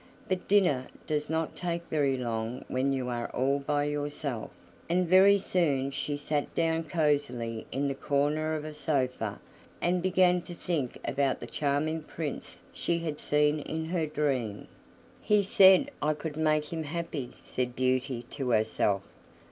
[0.27, 4.49] But dinner does not take very long when you are all by yourself,
[4.89, 9.39] and very soon she sat down cosily in the corner of a sofa,
[9.79, 14.67] and began to think about the charming Prince she had seen in her dream.
[15.21, 19.03] "He said I could make him happy," said Beauty to herself.